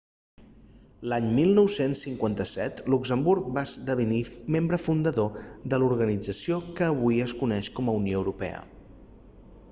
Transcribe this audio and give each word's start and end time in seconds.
l'any 1.11 1.25
1957 1.39 2.87
luxemburg 2.93 3.51
va 3.57 3.63
esdevenir 3.69 4.21
membre 4.55 4.79
fundador 4.85 5.29
de 5.73 5.79
l'organització 5.83 6.57
que 6.79 6.87
avui 6.95 7.21
es 7.27 7.35
coneix 7.43 7.69
com 7.77 7.93
a 7.93 7.95
unió 7.99 8.23
europea 8.23 8.63